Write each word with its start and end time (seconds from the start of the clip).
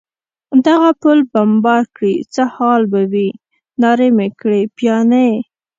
دغه 0.67 0.89
پل 1.01 1.17
بمبار 1.33 1.83
کړي، 1.95 2.15
څه 2.33 2.43
حال 2.55 2.81
به 2.91 3.01
وي؟ 3.11 3.29
نارې 3.81 4.09
مې 4.17 4.27
کړې: 4.41 4.61
پیاني. 4.77 5.29